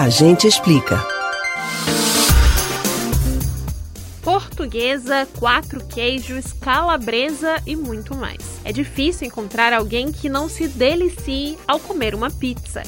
A 0.00 0.08
gente 0.08 0.46
explica. 0.46 1.04
Portuguesa, 4.22 5.26
quatro 5.40 5.84
queijos, 5.88 6.52
calabresa 6.52 7.60
e 7.66 7.74
muito 7.74 8.14
mais. 8.14 8.60
É 8.64 8.70
difícil 8.70 9.26
encontrar 9.26 9.72
alguém 9.72 10.12
que 10.12 10.28
não 10.28 10.48
se 10.48 10.68
delicie 10.68 11.58
ao 11.66 11.80
comer 11.80 12.14
uma 12.14 12.30
pizza. 12.30 12.84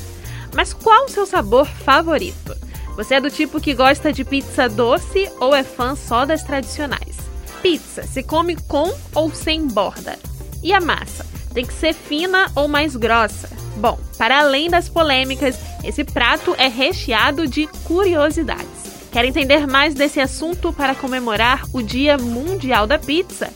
Mas 0.55 0.73
qual 0.73 1.07
o 1.07 1.09
seu 1.09 1.27
sabor 1.27 1.67
favorito? 1.67 2.57
Você 2.95 3.17
é 3.17 3.21
do 3.21 3.29
tipo 3.29 3.61
que 3.61 3.75
gosta 3.75 4.13
de 4.13 4.25
pizza 4.25 4.69
doce 4.69 5.29
ou 5.41 5.53
é 5.53 5.65
fã 5.65 5.97
só 5.97 6.25
das 6.25 6.45
tradicionais? 6.45 7.17
Pizza 7.61 8.05
se 8.05 8.23
come 8.23 8.55
com 8.55 8.95
ou 9.17 9.35
sem 9.35 9.67
borda? 9.67 10.17
E 10.63 10.73
a 10.73 10.81
massa? 10.81 11.27
Tem 11.53 11.67
que 11.67 11.75
ser 11.75 11.93
fina 11.93 12.49
ou 12.55 12.69
mais 12.69 12.95
grossa? 12.95 13.51
Bom, 13.79 13.99
para 14.17 14.39
além 14.39 14.71
das 14.71 14.89
polêmicas, 14.89 15.59
esse 15.83 16.05
prato 16.05 16.55
é 16.59 16.69
recheado 16.69 17.47
de 17.47 17.67
curiosidades. 17.85 18.69
Quer 19.11 19.25
entender 19.25 19.67
mais 19.67 19.95
desse 19.95 20.21
assunto 20.21 20.73
para 20.73 20.95
comemorar 20.95 21.65
o 21.73 21.83
Dia 21.83 22.17
Mundial 22.17 22.87
da 22.87 22.99
Pizza? 22.99 23.53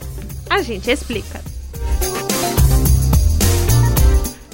A 0.51 0.63
gente 0.63 0.91
explica. 0.91 1.41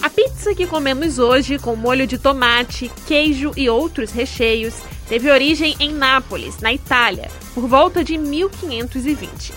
A 0.02 0.10
pizza 0.10 0.54
que 0.54 0.66
comemos 0.66 1.18
hoje, 1.18 1.58
com 1.58 1.74
molho 1.74 2.06
de 2.06 2.18
tomate, 2.18 2.90
queijo 3.06 3.52
e 3.56 3.68
outros 3.70 4.10
recheios, 4.10 4.74
teve 5.08 5.30
origem 5.30 5.74
em 5.80 5.92
Nápoles, 5.92 6.58
na 6.60 6.72
Itália, 6.72 7.30
por 7.54 7.66
volta 7.66 8.04
de 8.04 8.18
1520. 8.18 9.52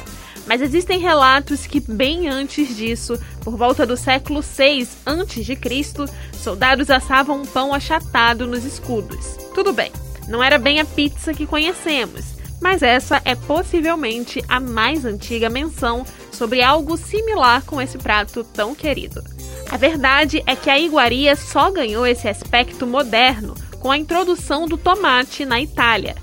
Mas 0.46 0.62
existem 0.62 1.00
relatos 1.00 1.66
que 1.66 1.80
bem 1.80 2.28
antes 2.28 2.76
disso, 2.76 3.20
por 3.42 3.56
volta 3.56 3.86
do 3.86 3.96
século 3.96 4.44
6 4.44 4.98
a.C., 5.06 6.06
soldados 6.34 6.90
assavam 6.90 7.42
um 7.42 7.46
pão 7.46 7.74
achatado 7.74 8.46
nos 8.46 8.66
escudos. 8.66 9.38
Tudo 9.54 9.72
bem, 9.72 9.92
não 10.28 10.44
era 10.44 10.58
bem 10.58 10.80
a 10.80 10.86
pizza 10.86 11.34
que 11.34 11.46
conhecemos, 11.46 12.36
mas 12.62 12.82
essa 12.82 13.22
é 13.26 13.36
possivelmente 13.36 14.44
a 14.48 14.59
mais 14.59 15.06
antiga 15.06 15.50
menção 15.50 16.06
sobre 16.32 16.62
algo 16.62 16.98
similar 16.98 17.64
com 17.64 17.82
esse 17.82 17.98
prato 17.98 18.44
tão 18.44 18.73
querido. 18.73 19.23
A 19.70 19.78
verdade 19.78 20.44
é 20.45 20.56
que 20.56 20.70
a 20.70 20.80
iguaria 20.80 21.36
só 21.36 21.72
ganhou 21.72 22.06
esse 22.06 22.28
aspecto 22.28 22.86
moderno 22.86 23.56
com 23.80 23.92
a 23.92 23.98
introdução 23.98 24.66
do 24.66 24.78
tomate 24.78 25.45
na 25.45 25.60
Itália. 25.60 26.16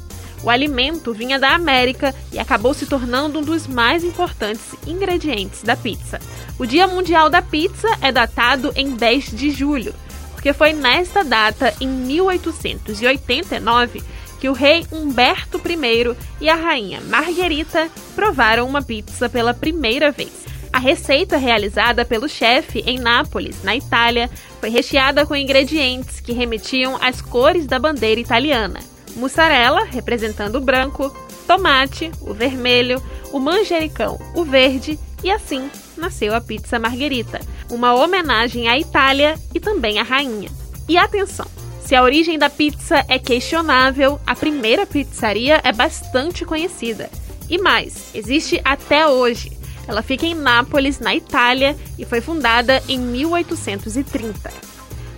O 0.43 0.49
alimento 0.49 1.13
vinha 1.13 1.39
da 1.39 1.55
América 1.55 2.15
e 2.33 2.39
acabou 2.39 2.73
se 2.73 2.87
tornando 2.87 3.39
um 3.39 3.43
dos 3.43 3.67
mais 3.67 4.03
importantes 4.03 4.75
ingredientes 4.87 5.63
da 5.63 5.77
pizza. 5.77 6.19
O 6.59 6.65
Dia 6.65 6.87
Mundial 6.87 7.29
da 7.29 7.43
Pizza 7.43 7.89
é 8.01 8.11
datado 8.11 8.73
em 8.75 8.97
10 8.97 9.37
de 9.37 9.51
julho, 9.51 9.95
porque 10.33 10.55
foi 10.55 10.73
nesta 10.73 11.23
data, 11.23 11.75
em 11.81 11.87
1889, 11.87 14.03
que 14.41 14.49
o 14.49 14.55
rei 14.55 14.87
Humberto 14.91 15.59
I 15.59 16.17
e 16.41 16.49
a 16.49 16.55
rainha 16.55 17.03
Margherita 17.03 17.91
provaram 18.15 18.67
uma 18.67 18.81
pizza 18.81 19.29
pela 19.29 19.53
primeira 19.53 20.11
vez. 20.11 20.49
A 20.73 20.79
receita 20.79 21.37
realizada 21.37 22.03
pelo 22.05 22.29
chefe 22.29 22.83
em 22.87 22.97
Nápoles, 22.99 23.63
na 23.63 23.77
Itália, 23.77 24.31
foi 24.59 24.71
recheada 24.71 25.27
com 25.27 25.37
ingredientes 25.37 26.19
que 26.21 26.33
remetiam 26.33 26.97
às 27.03 27.21
cores 27.21 27.67
da 27.67 27.79
bandeira 27.79 28.21
italiana 28.21 28.81
mussarela, 29.17 29.85
representando 29.85 30.57
o 30.57 30.61
branco, 30.61 31.15
tomate, 31.47 32.11
o 32.21 32.33
vermelho, 32.33 33.03
o 33.33 33.39
manjericão, 33.39 34.19
o 34.35 34.45
verde, 34.45 34.99
e 35.23 35.31
assim 35.31 35.71
nasceu 35.97 36.35
a 36.35 36.41
pizza 36.41 36.79
margherita, 36.79 37.41
uma 37.71 37.95
homenagem 37.95 38.69
à 38.69 38.79
Itália 38.79 39.35
e 39.55 39.61
também 39.61 39.99
à 39.99 40.03
rainha. 40.03 40.51
E 40.89 40.97
atenção, 40.97 41.47
se 41.85 41.95
a 41.95 42.03
origem 42.03 42.39
da 42.39 42.49
pizza 42.49 43.05
é 43.09 43.19
questionável, 43.19 44.21
a 44.27 44.35
primeira 44.35 44.87
pizzaria 44.87 45.61
é 45.65 45.73
bastante 45.73 46.45
conhecida. 46.45 47.11
E 47.49 47.59
mais, 47.59 48.15
existe 48.15 48.61
até 48.65 49.07
hoje. 49.07 49.53
Ela 49.89 50.03
fica 50.03 50.25
em 50.25 50.35
Nápoles, 50.35 51.01
na 51.01 51.15
Itália, 51.15 51.77
e 51.99 52.05
foi 52.05 52.21
fundada 52.21 52.81
em 52.89 52.99
1830. 52.99 54.70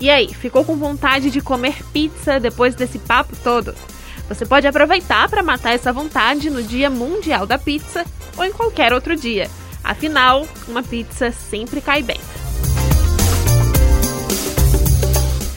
E 0.02 0.10
aí, 0.10 0.34
ficou 0.34 0.64
com 0.64 0.74
vontade 0.74 1.30
de 1.30 1.40
comer 1.40 1.76
pizza 1.92 2.40
depois 2.40 2.74
desse 2.74 2.98
papo 2.98 3.36
todo? 3.36 3.72
Você 4.28 4.44
pode 4.44 4.66
aproveitar 4.66 5.28
para 5.28 5.44
matar 5.44 5.74
essa 5.74 5.92
vontade 5.92 6.50
no 6.50 6.60
Dia 6.60 6.90
Mundial 6.90 7.46
da 7.46 7.56
Pizza 7.56 8.04
ou 8.36 8.44
em 8.44 8.50
qualquer 8.50 8.92
outro 8.92 9.14
dia. 9.14 9.48
Afinal, 9.84 10.44
uma 10.66 10.82
pizza 10.82 11.30
sempre 11.30 11.80
cai 11.80 12.02
bem. 12.02 12.18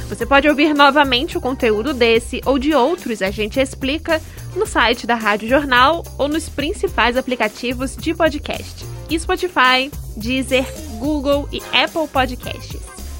Você 0.08 0.28
pode 0.28 0.48
ouvir 0.48 0.76
novamente 0.76 1.40
o 1.40 1.42
conteúdo 1.42 1.92
desse 1.92 2.40
ou 2.46 2.60
de 2.60 2.72
outros 2.72 3.24
A 3.24 3.32
Gente 3.32 3.60
Explica 3.60 4.22
no 4.56 4.68
site 4.68 5.08
da 5.08 5.16
Rádio 5.16 5.50
Jornal 5.50 6.04
ou 6.20 6.28
nos 6.28 6.48
principais 6.50 7.18
aplicativos 7.18 7.98
de 7.98 8.14
podcast: 8.14 8.86
Spotify, 9.10 9.92
Deezer, 10.16 10.72
Google 11.00 11.50
e 11.52 11.60
Apple 11.76 12.08
Podcasts. 12.08 12.95